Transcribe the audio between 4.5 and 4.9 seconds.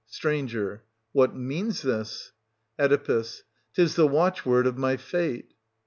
of